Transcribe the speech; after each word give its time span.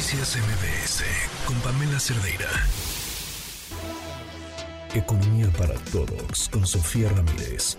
Noticias 0.00 0.38
MBS 0.38 1.04
con 1.44 1.60
Pamela 1.60 2.00
Cerdeira. 2.00 2.48
Economía 4.94 5.48
para 5.58 5.74
todos 5.92 6.48
con 6.48 6.66
Sofía 6.66 7.10
Ramírez. 7.10 7.76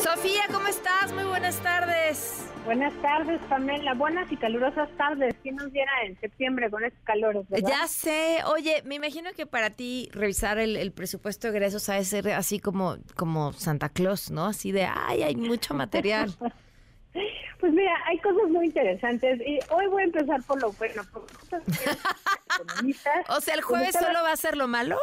Sofía, 0.00 0.42
¿cómo 0.52 0.68
estás? 0.68 1.12
Muy 1.12 1.24
buenas 1.24 1.56
tardes. 1.56 2.46
Buenas 2.64 2.94
tardes, 3.02 3.40
Pamela. 3.48 3.94
Buenas 3.94 4.30
y 4.30 4.36
calurosas 4.36 4.88
tardes. 4.96 5.34
¿Quién 5.42 5.56
nos 5.56 5.72
diera 5.72 5.90
en 6.06 6.16
septiembre 6.20 6.70
con 6.70 6.84
estos 6.84 7.02
calores? 7.02 7.44
Ya 7.66 7.88
sé. 7.88 8.38
Oye, 8.46 8.84
me 8.84 8.94
imagino 8.94 9.32
que 9.32 9.46
para 9.46 9.70
ti 9.70 10.08
revisar 10.12 10.58
el, 10.58 10.92
presupuesto 10.92 11.48
de 11.48 11.56
egresos 11.56 11.88
ha 11.88 11.94
de 11.94 12.04
ser 12.04 12.30
así 12.30 12.60
como, 12.60 12.96
como 13.16 13.52
Santa 13.54 13.88
Claus, 13.88 14.30
¿no? 14.30 14.46
Así 14.46 14.70
de, 14.70 14.84
ay, 14.84 15.24
hay 15.24 15.34
mucho 15.34 15.74
material. 15.74 16.32
Pues 17.12 17.72
mira, 17.72 17.92
hay 18.06 18.18
cosas 18.18 18.48
muy 18.48 18.66
interesantes 18.66 19.40
y 19.40 19.58
hoy 19.72 19.86
voy 19.88 20.02
a 20.02 20.04
empezar 20.06 20.42
por 20.44 20.60
lo 20.62 20.72
bueno, 20.72 21.02
por 21.12 21.26
economistas. 22.60 23.28
O 23.28 23.40
sea, 23.40 23.54
el 23.54 23.62
jueves 23.62 23.94
solo 23.94 24.22
va 24.22 24.32
a 24.32 24.36
ser 24.36 24.56
lo 24.56 24.68
malo. 24.68 24.98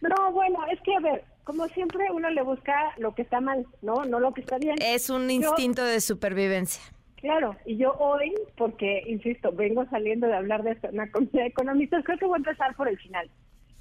No, 0.00 0.32
bueno, 0.32 0.58
es 0.70 0.80
que 0.82 0.94
a 0.94 1.00
ver, 1.00 1.24
como 1.44 1.66
siempre 1.68 2.10
uno 2.10 2.28
le 2.30 2.42
busca 2.42 2.92
lo 2.98 3.14
que 3.14 3.22
está 3.22 3.40
mal, 3.40 3.66
¿no? 3.80 4.04
No 4.04 4.20
lo 4.20 4.34
que 4.34 4.40
está 4.40 4.58
bien. 4.58 4.76
Es 4.80 5.08
un 5.10 5.30
instinto 5.30 5.84
de 5.84 6.00
supervivencia. 6.00 6.82
Claro, 7.16 7.56
y 7.64 7.76
yo 7.76 7.92
hoy, 7.98 8.34
porque, 8.56 9.02
insisto, 9.06 9.50
vengo 9.52 9.86
saliendo 9.86 10.26
de 10.26 10.36
hablar 10.36 10.62
de 10.62 10.76
una 10.90 11.10
comunidad 11.10 11.42
de 11.42 11.48
economistas, 11.48 12.04
creo 12.04 12.18
que 12.18 12.26
voy 12.26 12.36
a 12.36 12.38
empezar 12.38 12.74
por 12.76 12.88
el 12.88 12.98
final. 12.98 13.30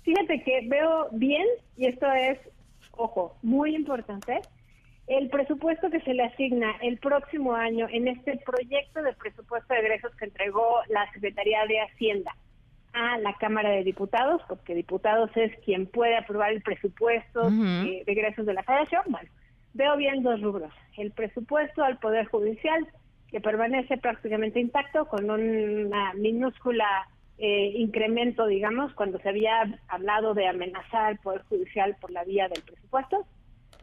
Fíjate 0.03 0.43
que 0.43 0.67
veo 0.67 1.09
bien, 1.11 1.45
y 1.75 1.87
esto 1.87 2.11
es, 2.11 2.39
ojo, 2.91 3.35
muy 3.41 3.75
importante, 3.75 4.41
el 5.07 5.29
presupuesto 5.29 5.89
que 5.89 6.01
se 6.01 6.13
le 6.13 6.23
asigna 6.23 6.71
el 6.81 6.97
próximo 6.97 7.53
año 7.53 7.87
en 7.89 8.07
este 8.07 8.37
proyecto 8.37 9.03
de 9.03 9.13
presupuesto 9.13 9.73
de 9.73 9.81
egresos 9.81 10.15
que 10.15 10.25
entregó 10.25 10.79
la 10.89 11.09
Secretaría 11.11 11.65
de 11.67 11.79
Hacienda 11.81 12.35
a 12.93 13.17
la 13.19 13.33
Cámara 13.33 13.69
de 13.69 13.83
Diputados, 13.83 14.41
porque 14.47 14.73
diputados 14.73 15.29
es 15.35 15.51
quien 15.63 15.85
puede 15.85 16.15
aprobar 16.17 16.53
el 16.53 16.61
presupuesto 16.61 17.49
de 17.51 18.03
egresos 18.07 18.45
de 18.45 18.53
la 18.53 18.63
Federación. 18.63 19.03
Bueno, 19.07 19.29
veo 19.73 19.97
bien 19.97 20.23
dos 20.23 20.41
rubros. 20.41 20.73
El 20.97 21.11
presupuesto 21.11 21.83
al 21.83 21.99
Poder 21.99 22.25
Judicial, 22.25 22.87
que 23.29 23.41
permanece 23.41 23.97
prácticamente 23.97 24.59
intacto, 24.59 25.05
con 25.05 25.29
una 25.29 26.13
minúscula 26.13 26.87
eh, 27.37 27.73
incremento, 27.75 28.47
digamos, 28.47 28.93
cuando 28.93 29.19
se 29.19 29.27
había 29.27 29.77
hablado 29.89 30.33
de 30.33 30.47
amenazar 30.47 31.05
al 31.05 31.17
Poder 31.19 31.43
Judicial 31.43 31.97
por 31.99 32.11
la 32.11 32.23
vía 32.23 32.47
del 32.47 32.63
presupuesto. 32.63 33.27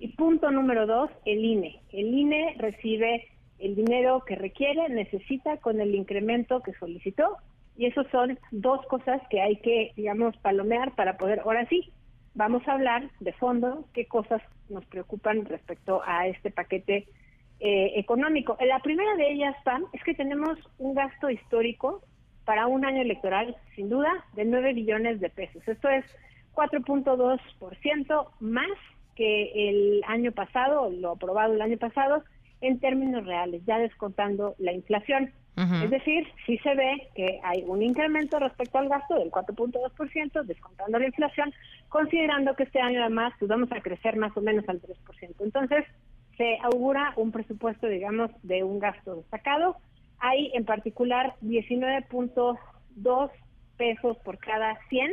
Y 0.03 0.09
punto 0.09 0.51
número 0.51 0.85
dos, 0.85 1.13
el 1.25 1.45
INE. 1.45 1.81
El 1.93 2.13
INE 2.13 2.57
recibe 2.59 3.29
el 3.61 3.77
dinero 3.77 4.25
que 4.27 4.35
requiere, 4.35 4.89
necesita 4.89 5.59
con 5.59 5.81
el 5.81 5.95
incremento 5.95 6.61
que 6.61 6.73
solicitó. 6.73 7.37
Y 7.77 7.87
eso 7.87 8.03
son 8.11 8.37
dos 8.51 8.85
cosas 8.87 9.23
que 9.31 9.41
hay 9.41 9.59
que, 9.59 9.93
digamos, 9.95 10.37
palomear 10.39 10.97
para 10.97 11.19
poder, 11.19 11.39
ahora 11.45 11.69
sí, 11.69 11.93
vamos 12.35 12.67
a 12.67 12.73
hablar 12.73 13.13
de 13.21 13.33
fondo 13.35 13.85
qué 13.95 14.07
cosas 14.07 14.43
nos 14.69 14.85
preocupan 14.87 15.45
respecto 15.45 16.03
a 16.05 16.27
este 16.27 16.51
paquete 16.51 17.07
eh, 17.61 17.93
económico. 17.95 18.59
La 18.61 18.81
primera 18.81 19.15
de 19.15 19.31
ellas, 19.31 19.55
Pam, 19.63 19.85
es 19.93 20.03
que 20.03 20.15
tenemos 20.15 20.59
un 20.79 20.95
gasto 20.95 21.31
histórico 21.31 22.03
para 22.45 22.67
un 22.67 22.85
año 22.85 23.03
electoral, 23.03 23.55
sin 23.77 23.89
duda, 23.89 24.11
de 24.35 24.47
9 24.47 24.73
billones 24.75 25.21
de 25.21 25.31
pesos. 25.31 25.63
Esto 25.69 25.89
es 25.89 26.05
4.2% 26.55 28.31
más 28.41 28.69
que 29.15 29.69
el 29.69 30.03
año 30.07 30.33
pasado, 30.33 30.91
lo 30.91 31.13
aprobado 31.13 31.55
el 31.55 31.63
año 31.63 31.79
pasado, 31.79 32.25
en 32.61 32.79
términos 32.79 33.27
reales, 33.27 33.63
ya 33.67 33.79
descontando 33.79 34.55
la 34.59 34.73
inflación. 34.73 35.33
Es 35.55 35.91
decir, 35.91 36.27
sí 36.47 36.57
se 36.59 36.75
ve 36.75 37.09
que 37.15 37.39
hay 37.45 37.63
un 37.67 37.83
incremento 37.83 38.39
respecto 38.39 38.79
al 38.79 38.89
gasto 38.89 39.17
del 39.17 39.31
4.2%, 39.31 40.45
descontando 40.45 40.99
la 40.99 41.07
inflación, 41.07 41.53
considerando 41.91 42.55
que 42.57 42.63
este 42.63 42.81
año 42.81 43.03
además 43.03 43.35
pues, 43.39 43.51
vamos 43.51 43.71
a 43.71 43.83
crecer 43.83 44.17
más 44.17 44.35
o 44.35 44.41
menos 44.41 44.67
al 44.69 44.81
3%. 44.81 44.97
Entonces, 45.41 45.85
se 46.39 46.57
augura 46.63 47.13
un 47.17 47.33
presupuesto, 47.33 47.87
digamos, 47.87 48.31
de 48.43 48.65
un 48.65 48.79
gasto 48.79 49.17
destacado. 49.17 49.77
Hay 50.21 50.51
en 50.55 50.65
particular 50.65 51.35
19.2 51.43 53.31
pesos 53.77 54.17
por 54.25 54.39
cada 54.39 54.79
100 54.89 55.11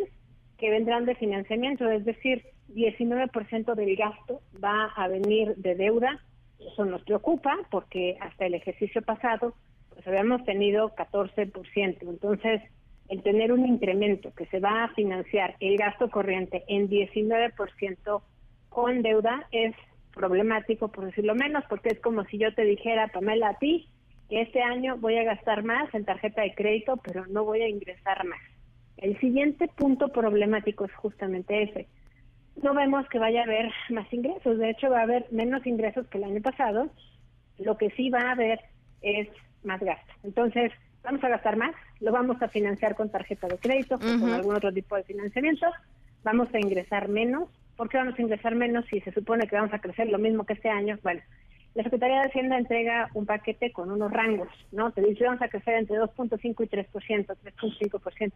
que 0.57 0.69
vendrán 0.69 1.06
de 1.06 1.16
financiamiento, 1.16 1.90
es 1.90 2.06
decir, 2.06 2.45
19% 2.74 3.75
del 3.75 3.96
gasto 3.96 4.41
va 4.63 4.85
a 4.96 5.07
venir 5.07 5.56
de 5.56 5.75
deuda. 5.75 6.19
Eso 6.59 6.85
nos 6.85 7.02
preocupa 7.03 7.56
porque 7.72 8.18
hasta 8.22 8.46
el 8.46 8.53
ejercicio 8.53 9.02
pasado 9.02 9.53
pues 9.94 10.07
habíamos 10.07 10.44
tenido 10.46 10.96
14%. 10.96 11.97
Entonces, 12.02 12.62
el 13.09 13.24
tener 13.24 13.52
un 13.52 13.66
incremento 13.66 14.34
que 14.34 14.46
se 14.47 14.59
va 14.59 14.85
a 14.85 14.94
financiar 14.94 15.56
el 15.59 15.78
gasto 15.78 16.09
corriente 16.09 16.63
en 16.68 16.90
19% 16.90 18.22
con 18.69 19.01
deuda 19.01 19.47
es 19.51 19.75
problemático, 20.13 20.90
por 20.90 21.06
decirlo 21.06 21.36
menos, 21.36 21.63
porque 21.69 21.90
es 21.90 22.00
como 22.00 22.24
si 22.25 22.38
yo 22.38 22.53
te 22.53 22.63
dijera, 22.63 23.07
Pamela, 23.07 23.50
a 23.50 23.57
ti, 23.57 23.90
este 24.30 24.62
año 24.62 24.97
voy 24.97 25.18
a 25.18 25.24
gastar 25.24 25.63
más 25.63 25.94
en 25.94 26.06
tarjeta 26.06 26.44
de 26.44 26.53
crédito, 26.53 26.97
pero 26.97 27.25
no 27.28 27.46
voy 27.46 27.62
a 27.62 27.68
ingresar 27.68 28.25
más. 28.25 28.40
El 28.97 29.19
siguiente 29.19 29.68
punto 29.68 30.09
problemático 30.09 30.86
es 30.86 30.94
justamente 30.94 31.63
ese 31.63 31.88
no 32.64 32.74
vemos 32.74 33.08
que 33.09 33.20
vaya 33.20 33.42
a 33.42 33.44
haber 33.44 33.72
más 33.90 34.12
ingresos. 34.14 34.58
De 34.58 34.70
hecho, 34.70 34.90
va 34.90 35.00
a 35.00 35.03
haber 35.03 35.25
menos 35.31 35.66
ingresos 35.66 36.08
que 36.08 36.18
el 36.18 36.24
año 36.25 36.42
pasado. 36.42 36.90
Lo 37.58 37.78
que 37.78 37.90
sí 37.92 38.09
va 38.09 38.22
a 38.22 38.31
haber 38.31 38.59
es 39.02 39.28
más 39.64 39.80
gasto. 39.81 40.12
Entonces, 40.24 40.72
vamos 41.03 41.24
a 41.24 41.30
gastar 41.30 41.58
más, 41.58 41.75
lo 42.00 42.12
vamos 42.12 42.42
a 42.42 42.48
financiar 42.48 42.96
con 42.96 43.09
tarjeta 43.09 43.48
de 43.48 43.58
crédito, 43.58 43.96
o 43.96 44.00
con 44.00 44.31
algún 44.31 44.56
otro 44.56 44.72
tipo 44.72 44.96
de 44.96 45.03
financiamiento. 45.03 45.68
Vamos 46.24 46.53
a 46.53 46.59
ingresar 46.59 47.08
menos. 47.09 47.50
¿Por 47.75 47.90
qué 47.90 47.98
vamos 47.98 48.18
a 48.18 48.22
ingresar 48.22 48.56
menos 48.56 48.86
si 48.86 49.00
se 49.02 49.12
supone 49.12 49.48
que 49.48 49.56
vamos 49.56 49.74
a 49.74 49.80
crecer 49.80 50.09
lo 50.09 50.18
mismo 50.18 50.46
que 50.46 50.53
este 50.53 50.69
año? 50.69 50.98
Bueno, 51.02 51.22
la 51.75 51.84
Secretaría 51.84 52.22
de 52.22 52.28
Hacienda 52.28 52.58
entrega 52.58 53.09
un 53.14 53.25
paquete 53.25 53.72
con 53.72 53.92
unos 53.92 54.12
rangos, 54.12 54.50
¿no? 54.72 54.92
Te 54.92 55.02
dice 55.02 55.24
vamos 55.24 55.42
a 55.42 55.48
crecer 55.48 55.75
entre 55.75 55.98
2.5 55.98 56.42
y 56.44 56.68
3%, 56.68 57.25
3.5%. 57.25 58.34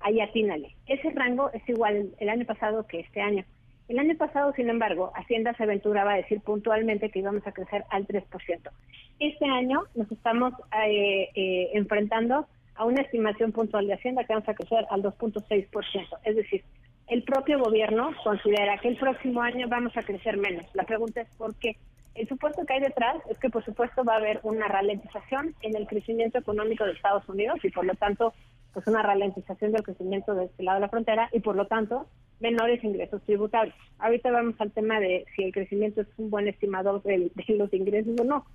Ahí 0.00 0.20
atínale. 0.20 0.74
Ese 0.86 1.10
rango 1.10 1.50
es 1.52 1.68
igual 1.68 2.10
el 2.18 2.28
año 2.28 2.44
pasado 2.46 2.86
que 2.86 3.00
este 3.00 3.20
año. 3.20 3.44
El 3.90 3.98
año 3.98 4.16
pasado, 4.16 4.52
sin 4.52 4.70
embargo, 4.70 5.10
Hacienda 5.16 5.52
se 5.54 5.64
aventuraba 5.64 6.12
a 6.12 6.16
decir 6.18 6.40
puntualmente 6.42 7.10
que 7.10 7.18
íbamos 7.18 7.44
a 7.44 7.50
crecer 7.50 7.82
al 7.90 8.06
3%. 8.06 8.70
Este 9.18 9.44
año 9.46 9.82
nos 9.96 10.12
estamos 10.12 10.54
eh, 10.86 11.28
eh, 11.34 11.70
enfrentando 11.74 12.46
a 12.76 12.84
una 12.84 13.02
estimación 13.02 13.50
puntual 13.50 13.88
de 13.88 13.94
Hacienda 13.94 14.22
que 14.22 14.32
vamos 14.32 14.48
a 14.48 14.54
crecer 14.54 14.86
al 14.90 15.02
2.6%. 15.02 16.06
Es 16.22 16.36
decir, 16.36 16.62
el 17.08 17.24
propio 17.24 17.58
gobierno 17.58 18.12
considera 18.22 18.78
que 18.78 18.86
el 18.86 18.96
próximo 18.96 19.42
año 19.42 19.66
vamos 19.66 19.96
a 19.96 20.04
crecer 20.04 20.36
menos. 20.36 20.66
La 20.74 20.84
pregunta 20.84 21.22
es 21.22 21.28
por 21.36 21.56
qué. 21.56 21.76
El 22.14 22.28
supuesto 22.28 22.64
que 22.64 22.74
hay 22.74 22.80
detrás 22.80 23.16
es 23.28 23.38
que, 23.38 23.50
por 23.50 23.64
supuesto, 23.64 24.04
va 24.04 24.14
a 24.14 24.18
haber 24.18 24.38
una 24.44 24.68
ralentización 24.68 25.56
en 25.62 25.74
el 25.74 25.88
crecimiento 25.88 26.38
económico 26.38 26.84
de 26.84 26.92
Estados 26.92 27.28
Unidos 27.28 27.58
y, 27.64 27.70
por 27.70 27.84
lo 27.84 27.96
tanto, 27.96 28.34
pues 28.72 28.86
una 28.86 29.02
ralentización 29.02 29.72
del 29.72 29.82
crecimiento 29.82 30.34
de 30.34 30.46
este 30.46 30.62
lado 30.62 30.76
de 30.76 30.82
la 30.82 30.88
frontera 30.88 31.28
y, 31.32 31.40
por 31.40 31.56
lo 31.56 31.66
tanto, 31.66 32.06
menores 32.40 32.82
ingresos 32.82 33.22
tributarios. 33.22 33.74
Ahorita 33.98 34.30
vamos 34.30 34.54
al 34.60 34.72
tema 34.72 34.98
de 35.00 35.24
si 35.36 35.44
el 35.44 35.52
crecimiento 35.52 36.00
es 36.00 36.08
un 36.16 36.30
buen 36.30 36.48
estimador 36.48 37.02
de, 37.02 37.30
los 37.48 37.72
ingresos 37.72 38.18
o 38.20 38.24
no. 38.24 38.46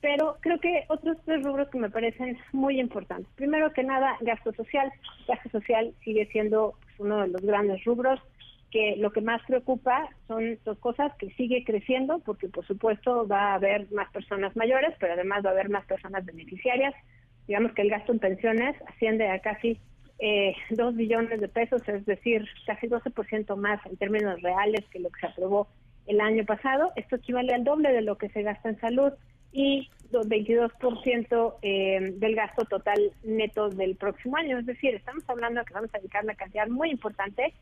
Pero 0.00 0.38
creo 0.40 0.58
que 0.60 0.84
otros 0.88 1.18
tres 1.24 1.42
rubros 1.42 1.68
que 1.68 1.78
me 1.78 1.90
parecen 1.90 2.38
muy 2.52 2.80
importantes. 2.80 3.26
Primero 3.34 3.72
que 3.72 3.82
nada, 3.82 4.16
gasto 4.20 4.52
social. 4.54 4.90
Gasto 5.28 5.50
social 5.50 5.94
sigue 6.04 6.26
siendo 6.32 6.74
pues, 6.82 7.00
uno 7.00 7.20
de 7.20 7.28
los 7.28 7.42
grandes 7.42 7.84
rubros 7.84 8.20
que 8.70 8.94
lo 8.96 9.10
que 9.10 9.20
más 9.20 9.42
preocupa 9.46 10.08
son 10.28 10.58
dos 10.64 10.78
cosas, 10.78 11.12
que 11.16 11.30
sigue 11.30 11.64
creciendo, 11.64 12.20
porque 12.20 12.48
por 12.48 12.64
supuesto 12.66 13.26
va 13.26 13.50
a 13.50 13.54
haber 13.54 13.90
más 13.92 14.08
personas 14.10 14.54
mayores, 14.56 14.94
pero 15.00 15.14
además 15.14 15.44
va 15.44 15.50
a 15.50 15.52
haber 15.52 15.70
más 15.70 15.84
personas 15.86 16.24
beneficiarias. 16.24 16.94
Digamos 17.50 17.72
que 17.72 17.82
el 17.82 17.90
gasto 17.90 18.12
en 18.12 18.20
pensiones 18.20 18.76
asciende 18.86 19.28
a 19.28 19.40
casi 19.40 19.76
eh, 20.20 20.54
2 20.70 20.94
billones 20.94 21.40
de 21.40 21.48
pesos, 21.48 21.82
es 21.88 22.06
decir, 22.06 22.46
casi 22.64 22.86
12% 22.86 23.56
más 23.56 23.84
en 23.86 23.96
términos 23.96 24.40
reales 24.40 24.84
que 24.92 25.00
lo 25.00 25.10
que 25.10 25.18
se 25.18 25.26
aprobó 25.26 25.66
el 26.06 26.20
año 26.20 26.44
pasado. 26.44 26.92
Esto 26.94 27.16
equivale 27.16 27.52
al 27.52 27.64
doble 27.64 27.90
de 27.90 28.02
lo 28.02 28.16
que 28.18 28.28
se 28.28 28.42
gasta 28.42 28.68
en 28.68 28.78
salud 28.78 29.12
y 29.50 29.90
22% 30.12 31.54
eh, 31.62 32.12
del 32.18 32.36
gasto 32.36 32.66
total 32.66 33.12
neto 33.24 33.68
del 33.68 33.96
próximo 33.96 34.36
año. 34.36 34.56
Es 34.60 34.66
decir, 34.66 34.94
estamos 34.94 35.28
hablando 35.28 35.64
que 35.64 35.74
vamos 35.74 35.90
a 35.92 35.98
dedicar 35.98 36.22
una 36.22 36.36
cantidad 36.36 36.68
muy 36.68 36.90
importante 36.90 37.52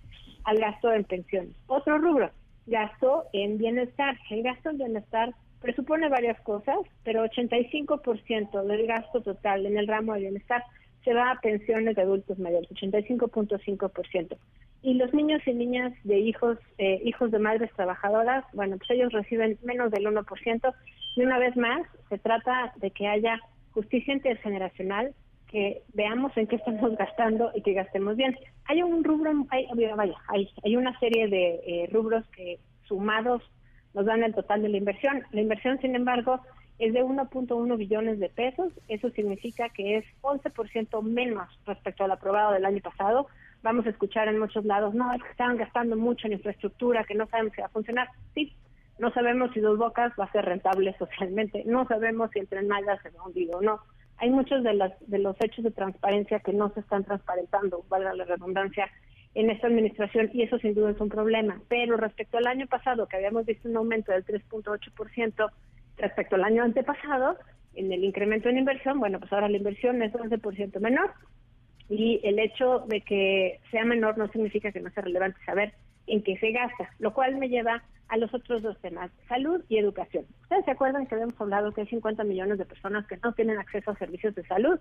al 0.45 0.59
gasto 0.59 0.93
en 0.93 1.05
pensiones. 1.05 1.57
Otro 1.67 1.97
rubro, 1.97 2.31
gasto 2.67 3.25
en 3.33 3.57
bienestar. 3.57 4.19
El 4.29 4.43
gasto 4.43 4.69
en 4.69 4.77
bienestar 4.77 5.33
presupone 5.61 6.09
varias 6.09 6.41
cosas, 6.43 6.79
pero 7.05 7.25
85% 7.25 8.65
del 8.65 8.87
gasto 8.87 9.21
total 9.23 9.67
en 9.67 9.77
el 9.77 9.89
ramo 9.89 10.15
de 10.15 10.21
bienestar 10.21 10.63
se 11.05 11.15
va 11.15 11.31
a 11.31 11.41
pensiones 11.41 11.97
de 11.97 12.03
adultos 12.03 12.39
mayores, 12.39 12.69
85.5%. 12.71 14.37
Y 14.83 14.95
los 14.95 15.13
niños 15.13 15.43
y 15.47 15.55
niñas 15.55 15.93
de 16.05 16.19
hijos 16.19 16.59
eh, 16.79 17.01
hijos 17.05 17.31
de 17.31 17.39
madres 17.39 17.71
trabajadoras, 17.75 18.45
bueno, 18.53 18.77
pues 18.79 18.91
ellos 18.91 19.13
reciben 19.13 19.59
menos 19.63 19.91
del 19.91 20.07
1%. 20.07 20.75
Y 21.17 21.23
una 21.23 21.39
vez 21.39 21.57
más, 21.57 21.87
se 22.09 22.19
trata 22.19 22.73
de 22.77 22.91
que 22.91 23.09
haya 23.09 23.41
justicia 23.73 24.15
intergeneracional, 24.15 25.15
que 25.49 25.83
veamos 25.95 26.37
en 26.37 26.47
qué 26.47 26.57
estamos 26.57 26.97
gastando 26.99 27.51
y 27.55 27.63
que 27.63 27.73
gastemos 27.73 28.17
bien. 28.17 28.37
Hay 28.67 28.83
un 28.83 29.03
rubro, 29.03 29.33
hay, 29.51 29.67
vaya, 29.97 30.15
hay, 30.29 30.77
una 30.77 30.99
serie 31.01 31.29
de 31.29 31.61
eh, 31.67 31.89
rubros 31.91 32.25
que 32.37 32.59
sumados 32.87 33.43
nos 33.95 34.07
dan 34.07 34.23
el 34.23 34.35
total 34.35 34.63
de 34.63 34.69
la 34.69 34.77
inversión. 34.77 35.23
La 35.33 35.41
inversión, 35.41 35.79
sin 35.81 35.95
embargo, 35.95 36.41
es 36.79 36.93
de 36.93 37.05
1.1 37.05 37.77
billones 37.77 38.21
de 38.21 38.29
pesos. 38.29 38.73
Eso 38.89 39.11
significa 39.11 39.69
que 39.71 39.99
es 39.99 40.05
11% 40.23 41.03
menos 41.03 41.49
respecto 41.67 42.05
al 42.05 42.13
aprobado 42.13 42.53
del 42.53 42.65
año 42.65 42.81
pasado. 42.81 43.27
Vamos 43.63 43.87
a 43.87 43.91
escuchar 43.91 44.29
en 44.29 44.39
muchos 44.39 44.65
lados, 44.65 44.95
no, 44.95 45.13
es 45.13 45.23
que 45.23 45.31
están 45.31 45.57
gastando 45.57 45.97
mucho 45.97 46.27
en 46.27 46.35
infraestructura, 46.35 47.03
que 47.05 47.15
no 47.15 47.27
sabemos 47.27 47.53
si 47.55 47.61
va 47.61 47.67
a 47.67 47.71
funcionar. 47.71 48.09
Sí, 48.35 48.55
no 48.99 49.13
sabemos 49.13 49.51
si 49.53 49.61
Dos 49.61 49.79
Bocas 49.79 50.13
va 50.19 50.25
a 50.25 50.33
ser 50.33 50.45
rentable 50.45 50.95
socialmente. 50.99 51.65
No 51.67 51.87
sabemos 51.87 52.31
si 52.33 52.41
el 52.41 52.49
Tren 52.49 52.69
Maya 52.69 52.99
se 53.03 53.11
va 53.11 53.21
a 53.21 53.27
hundir 53.27 53.53
o 53.55 53.61
no. 53.61 53.81
Hay 54.19 54.31
muchos 54.31 54.63
de, 54.65 54.75
las, 54.75 54.93
de 55.09 55.19
los 55.19 55.37
hechos 55.41 55.65
de 55.65 55.71
transparencia 55.71 56.41
que 56.41 56.53
no 56.53 56.71
se 56.71 56.81
están 56.81 57.05
transparentando, 57.05 57.85
valga 57.89 58.15
la 58.15 58.25
redundancia, 58.25 58.91
en 59.35 59.51
esta 59.51 59.67
administración 59.67 60.31
y 60.33 60.43
eso 60.43 60.59
sin 60.59 60.75
duda 60.75 60.91
es 60.91 61.01
un 61.01 61.09
problema. 61.09 61.61
Pero 61.69 61.97
respecto 61.97 62.39
al 62.39 62.47
año 62.47 62.67
pasado, 62.67 63.07
que 63.07 63.17
habíamos 63.17 63.47
visto 63.47 63.69
un 63.69 63.77
aumento 63.77 64.13
del 64.13 64.25
3.8% 64.25 65.51
respecto 65.97 66.37
al 66.37 66.45
año 66.45 66.63
antepasado, 66.63 67.37
en 67.75 67.93
el 67.93 68.03
incremento 68.03 68.49
en 68.49 68.59
inversión, 68.59 68.99
bueno, 68.99 69.21
pues 69.21 69.33
ahora 69.33 69.49
la 69.49 69.57
inversión 69.57 70.03
es 70.03 70.13
11% 70.13 70.81
menor 70.81 71.13
y 71.89 72.21
el 72.25 72.39
hecho 72.39 72.81
de 72.89 73.01
que 73.01 73.61
sea 73.71 73.85
menor 73.85 74.19
no 74.19 74.29
significa 74.29 74.73
que 74.73 74.81
no 74.81 74.91
sea 74.91 75.05
relevante 75.05 75.39
saber 75.45 75.73
en 76.07 76.23
qué 76.23 76.37
se 76.39 76.51
gasta, 76.51 76.91
lo 76.99 77.15
cual 77.15 77.37
me 77.37 77.49
lleva 77.49 77.83
a 78.09 78.17
los 78.17 78.33
otros 78.35 78.63
dos 78.63 78.79
temas, 78.81 79.11
salud 79.29 79.63
y 79.69 79.79
educación. 79.79 80.25
Ustedes 80.43 80.65
se 80.65 80.71
acuerdan 80.71 81.07
que 81.07 81.15
habíamos 81.15 81.41
hablado 81.41 81.73
que 81.73 81.83
hay 81.83 81.87
50 81.87 82.25
millones 82.25 82.59
de 82.59 82.65
personas 82.65 83.07
que 83.07 83.19
no 83.19 83.33
tienen 83.35 83.59
acceso 83.59 83.91
a 83.91 83.99
servicios 83.99 84.35
de 84.35 84.47
salud 84.47 84.79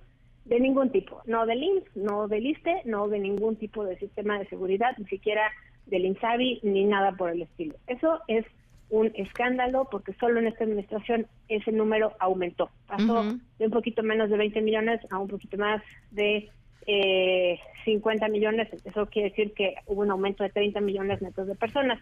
de 0.48 0.60
ningún 0.60 0.92
tipo, 0.92 1.22
no 1.26 1.46
del 1.46 1.62
IMSS, 1.62 1.96
no 1.96 2.28
del 2.28 2.46
ISTE, 2.46 2.82
no 2.86 3.08
de 3.08 3.20
ningún 3.20 3.58
tipo 3.58 3.84
de 3.84 3.98
sistema 3.98 4.40
de 4.40 4.48
seguridad, 4.48 4.98
ni 4.98 5.06
siquiera 5.06 5.52
del 5.86 6.06
INSABI, 6.06 6.62
ni 6.64 6.86
nada 6.86 7.12
por 7.14 7.32
el 7.32 7.42
estilo. 7.42 7.76
Eso 7.88 8.22
es 8.28 8.46
un 8.90 9.12
escándalo 9.16 9.88
porque 9.92 10.14
solo 10.14 10.40
en 10.40 10.48
esta 10.48 10.64
administración 10.64 11.28
ese 11.50 11.72
número 11.74 12.14
aumentó. 12.20 12.70
Pasó 12.88 13.24
de 13.60 13.66
un 13.66 13.72
poquito 13.72 14.04
menos 14.04 14.30
de 14.30 14.38
20 14.38 14.62
millones 14.62 15.02
a 15.12 15.20
un 15.20 15.28
poquito 15.28 15.58
más 15.58 15.82
de 16.12 16.50
eh, 16.86 17.60
50 17.84 18.30
millones. 18.30 18.70
Eso 18.86 19.06
quiere 19.08 19.30
decir 19.30 19.54
que 19.54 19.76
hubo 19.88 20.02
un 20.02 20.12
aumento 20.12 20.44
de 20.44 20.50
30 20.50 20.80
millones 20.80 21.22
netos 21.22 21.48
de 21.48 21.56
personas. 21.56 22.00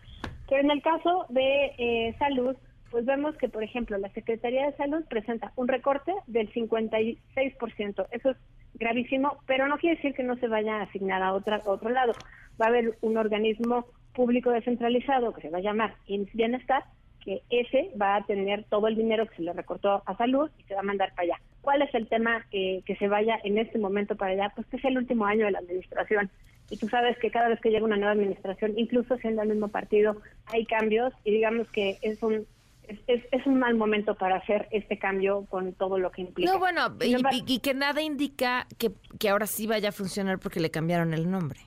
Pero 0.47 0.61
en 0.61 0.69
el 0.69 0.83
caso 0.83 1.25
de 1.29 1.73
eh, 1.79 2.15
salud, 2.19 2.55
pues 2.91 3.05
vemos 3.05 3.35
que, 3.37 3.49
por 3.49 3.63
ejemplo, 3.63 3.97
la 3.97 4.09
Secretaría 4.09 4.65
de 4.65 4.77
Salud 4.77 5.03
presenta 5.09 5.51
un 5.55 5.67
recorte 5.67 6.13
del 6.27 6.51
56%. 6.53 8.07
Eso 8.11 8.29
es 8.29 8.37
gravísimo, 8.75 9.37
pero 9.45 9.67
no 9.67 9.77
quiere 9.77 9.95
decir 9.95 10.13
que 10.13 10.23
no 10.23 10.35
se 10.37 10.47
vaya 10.47 10.77
a 10.77 10.83
asignar 10.83 11.21
a, 11.21 11.33
otra, 11.33 11.61
otro 11.65 11.89
lado. 11.89 12.13
Va 12.61 12.67
a 12.67 12.69
haber 12.69 12.97
un 13.01 13.17
organismo 13.17 13.85
público 14.13 14.51
descentralizado 14.51 15.33
que 15.33 15.41
se 15.41 15.49
va 15.49 15.57
a 15.57 15.61
llamar 15.61 15.95
Bienestar, 16.07 16.83
que 17.23 17.41
ese 17.49 17.91
va 17.99 18.15
a 18.15 18.25
tener 18.25 18.63
todo 18.65 18.87
el 18.87 18.95
dinero 18.95 19.27
que 19.27 19.35
se 19.35 19.41
le 19.41 19.53
recortó 19.53 20.03
a 20.05 20.17
salud 20.17 20.49
y 20.59 20.63
se 20.63 20.75
va 20.75 20.81
a 20.81 20.83
mandar 20.83 21.09
para 21.15 21.23
allá. 21.23 21.41
¿Cuál 21.61 21.81
es 21.81 21.93
el 21.95 22.07
tema 22.07 22.45
eh, 22.51 22.83
que 22.85 22.95
se 22.95 23.07
vaya 23.07 23.39
en 23.43 23.57
este 23.57 23.79
momento 23.79 24.15
para 24.15 24.33
allá? 24.33 24.53
Pues 24.55 24.67
que 24.67 24.77
es 24.77 24.85
el 24.85 24.97
último 24.97 25.25
año 25.25 25.45
de 25.45 25.51
la 25.51 25.59
administración. 25.59 26.29
Y 26.69 26.77
tú 26.77 26.87
sabes 26.87 27.17
que 27.17 27.31
cada 27.31 27.49
vez 27.49 27.59
que 27.59 27.69
llega 27.69 27.85
una 27.85 27.97
nueva 27.97 28.11
administración, 28.11 28.73
incluso 28.77 29.17
siendo 29.17 29.41
el 29.41 29.49
mismo 29.49 29.67
partido, 29.67 30.21
hay 30.45 30.65
cambios 30.65 31.13
y 31.23 31.31
digamos 31.31 31.69
que 31.71 31.97
es 32.01 32.21
un 32.23 32.45
es, 33.07 33.21
es, 33.31 33.45
un 33.45 33.59
mal 33.59 33.75
momento 33.75 34.15
para 34.15 34.37
hacer 34.37 34.67
este 34.71 34.97
cambio 34.97 35.45
con 35.49 35.73
todo 35.73 35.97
lo 35.97 36.11
que 36.11 36.21
implica. 36.21 36.51
No, 36.51 36.59
bueno, 36.59 36.95
y, 37.01 37.59
que 37.59 37.73
nada 37.73 38.01
indica 38.01 38.67
que, 38.77 38.91
que 39.19 39.29
ahora 39.29 39.47
sí 39.47 39.67
vaya 39.67 39.89
a 39.89 39.91
funcionar 39.91 40.39
porque 40.39 40.59
le 40.59 40.71
cambiaron 40.71 41.13
el 41.13 41.29
nombre. 41.29 41.59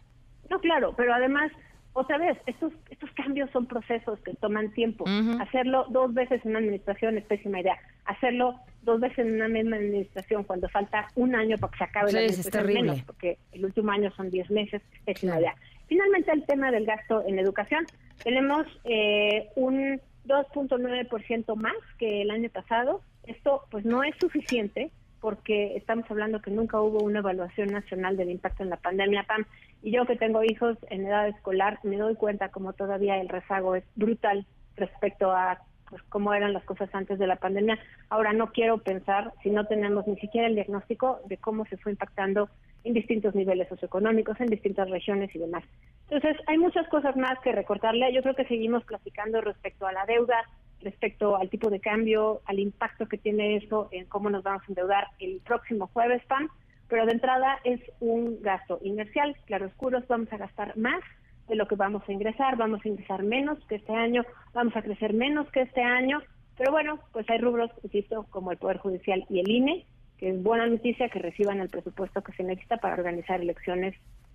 No, 0.50 0.60
claro, 0.60 0.94
pero 0.96 1.12
además, 1.12 1.52
otra 1.92 2.18
vez, 2.18 2.38
estos, 2.46 2.72
estos 2.90 3.10
cambios 3.12 3.50
son 3.50 3.66
procesos 3.66 4.18
que 4.20 4.34
toman 4.34 4.72
tiempo. 4.72 5.04
Hacerlo 5.40 5.86
dos 5.90 6.14
veces 6.14 6.40
en 6.44 6.50
una 6.50 6.60
administración 6.60 7.18
es 7.18 7.24
pésima 7.24 7.60
idea. 7.60 7.76
Hacerlo 8.04 8.54
dos 8.82 9.00
veces 9.00 9.18
en 9.18 9.34
una 9.34 9.48
misma 9.48 9.76
administración 9.76 10.44
cuando 10.44 10.68
falta 10.68 11.08
un 11.14 11.34
año 11.34 11.56
para 11.58 11.70
que 11.72 11.78
se 11.78 11.84
acabe 11.84 12.12
la 12.12 12.20
administración, 12.20 12.68
es 12.68 12.74
menos, 12.74 13.02
porque 13.02 13.38
el 13.52 13.64
último 13.64 13.90
año 13.90 14.10
son 14.12 14.30
diez 14.30 14.50
meses, 14.50 14.82
es 14.92 15.00
pésima 15.02 15.38
idea. 15.38 15.54
Finalmente, 15.88 16.32
el 16.32 16.44
tema 16.44 16.70
del 16.70 16.84
gasto 16.84 17.24
en 17.26 17.38
educación. 17.38 17.86
Tenemos 18.22 18.66
eh, 18.84 19.48
un 19.56 20.00
2.9% 20.28 21.56
más 21.56 21.74
que 21.98 22.22
el 22.22 22.30
año 22.30 22.50
pasado. 22.50 23.02
Esto 23.26 23.62
pues 23.70 23.84
no 23.84 24.04
es 24.04 24.14
suficiente 24.20 24.92
porque 25.20 25.76
estamos 25.76 26.08
hablando 26.10 26.40
que 26.40 26.50
nunca 26.50 26.80
hubo 26.80 27.02
una 27.02 27.18
evaluación 27.18 27.68
nacional 27.68 28.16
del 28.16 28.30
impacto 28.30 28.62
en 28.62 28.70
la 28.70 28.76
pandemia, 28.76 29.24
PAM. 29.24 29.44
Y 29.82 29.90
yo 29.90 30.06
que 30.06 30.16
tengo 30.16 30.44
hijos 30.44 30.76
en 30.90 31.06
edad 31.06 31.28
escolar, 31.28 31.78
me 31.82 31.96
doy 31.96 32.14
cuenta 32.14 32.50
como 32.50 32.72
todavía 32.72 33.20
el 33.20 33.28
rezago 33.28 33.74
es 33.74 33.84
brutal 33.96 34.46
respecto 34.76 35.32
a 35.32 35.60
pues 35.88 36.02
cómo 36.10 36.34
eran 36.34 36.52
las 36.52 36.64
cosas 36.64 36.90
antes 36.92 37.18
de 37.18 37.26
la 37.26 37.36
pandemia. 37.36 37.78
Ahora 38.10 38.32
no 38.32 38.52
quiero 38.52 38.78
pensar 38.78 39.32
si 39.42 39.50
no 39.50 39.66
tenemos 39.66 40.06
ni 40.06 40.16
siquiera 40.16 40.46
el 40.46 40.54
diagnóstico 40.54 41.20
de 41.26 41.38
cómo 41.38 41.64
se 41.66 41.78
fue 41.78 41.92
impactando 41.92 42.50
en 42.84 42.94
distintos 42.94 43.34
niveles 43.34 43.68
socioeconómicos, 43.68 44.40
en 44.40 44.46
distintas 44.46 44.88
regiones 44.90 45.34
y 45.34 45.38
demás. 45.38 45.64
Entonces, 46.10 46.36
hay 46.46 46.58
muchas 46.58 46.88
cosas 46.88 47.16
más 47.16 47.38
que 47.40 47.52
recortarle. 47.52 48.12
Yo 48.12 48.22
creo 48.22 48.34
que 48.34 48.46
seguimos 48.46 48.84
platicando 48.84 49.40
respecto 49.40 49.86
a 49.86 49.92
la 49.92 50.06
deuda, 50.06 50.36
respecto 50.80 51.36
al 51.36 51.50
tipo 51.50 51.70
de 51.70 51.80
cambio, 51.80 52.40
al 52.46 52.58
impacto 52.58 53.06
que 53.06 53.18
tiene 53.18 53.56
eso 53.56 53.88
en 53.90 54.06
cómo 54.06 54.30
nos 54.30 54.42
vamos 54.42 54.62
a 54.62 54.66
endeudar 54.68 55.08
el 55.18 55.40
próximo 55.44 55.88
jueves, 55.88 56.24
PAN. 56.26 56.48
Pero 56.88 57.04
de 57.04 57.12
entrada 57.12 57.58
es 57.64 57.80
un 58.00 58.40
gasto 58.40 58.78
inercial, 58.82 59.36
claro 59.44 59.66
oscuros, 59.66 60.06
vamos 60.08 60.32
a 60.32 60.38
gastar 60.38 60.76
más 60.78 61.02
de 61.46 61.56
lo 61.56 61.66
que 61.66 61.76
vamos 61.76 62.02
a 62.06 62.12
ingresar, 62.12 62.56
vamos 62.56 62.80
a 62.84 62.88
ingresar 62.88 63.22
menos 63.22 63.58
que 63.66 63.76
este 63.76 63.92
año, 63.92 64.24
vamos 64.54 64.76
a 64.76 64.82
crecer 64.82 65.12
menos 65.14 65.50
que 65.50 65.62
este 65.62 65.82
año, 65.82 66.22
pero 66.56 66.72
bueno, 66.72 66.98
pues 67.12 67.28
hay 67.30 67.38
rubros, 67.38 67.70
insisto, 67.82 68.26
como 68.30 68.52
el 68.52 68.58
Poder 68.58 68.78
Judicial 68.78 69.24
y 69.28 69.40
el 69.40 69.50
INE, 69.50 69.86
que 70.18 70.30
es 70.30 70.42
buena 70.42 70.66
noticia 70.66 71.08
que 71.08 71.18
reciban 71.18 71.60
el 71.60 71.68
presupuesto 71.68 72.22
que 72.22 72.32
se 72.32 72.42
necesita 72.42 72.78
para 72.78 72.94
organizar 72.94 73.40
elecciones 73.40 73.94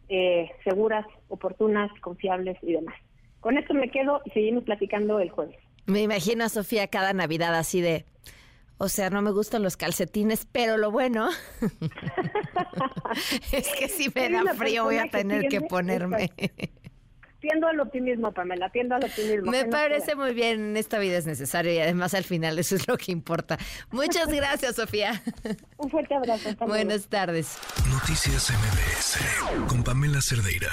eh, 0.10 0.50
seguras, 0.64 1.06
oportunas, 1.28 1.92
confiables 2.02 2.58
y 2.62 2.74
demás. 2.74 2.96
Con 3.40 3.58
esto 3.58 3.74
me 3.74 3.90
quedo 3.90 4.22
y 4.26 4.32
seguimos 4.32 4.64
platicando 4.64 5.20
el 5.20 5.30
jueves. 5.30 5.58
Me 5.86 6.02
imagino 6.02 6.46
a 6.46 6.50
Sofía 6.50 6.88
cada 6.88 7.12
Navidad 7.14 7.54
así 7.56 7.82
de, 7.82 8.06
o 8.78 8.88
sea, 8.88 9.10
no 9.10 9.22
me 9.22 9.32
gustan 9.32 9.64
los 9.64 9.76
calcetines, 9.76 10.48
pero 10.50 10.78
lo 10.78 10.92
bueno 10.92 11.30
es 13.52 13.68
que 13.78 13.90
si 13.90 14.10
me 14.16 14.30
da 14.30 14.54
frío 14.54 14.86
voy 14.86 14.98
a 14.98 15.10
tener 15.10 15.48
que 15.50 15.62
ponerme. 15.62 16.32
Tiendo 17.44 17.68
al 17.68 17.78
optimismo, 17.82 18.32
Pamela, 18.32 18.70
tiendo 18.70 18.96
al 18.96 19.04
optimismo. 19.04 19.52
Me 19.52 19.66
parece 19.66 20.16
muy 20.16 20.34
bien, 20.34 20.78
esta 20.78 20.98
vida 20.98 21.18
es 21.18 21.26
necesaria 21.26 21.74
y 21.74 21.80
además 21.80 22.14
al 22.14 22.24
final 22.24 22.58
eso 22.58 22.74
es 22.74 22.88
lo 22.88 22.96
que 22.98 23.12
importa. 23.12 23.58
Muchas 23.92 24.28
gracias, 24.34 24.78
Sofía. 24.78 25.22
Un 25.76 25.90
fuerte 25.90 26.16
abrazo. 26.16 26.56
Buenas 26.66 27.08
tardes. 27.08 27.58
Noticias 27.90 28.50
MBS 28.50 29.68
con 29.68 29.84
Pamela 29.84 30.22
Cerdeira. 30.22 30.72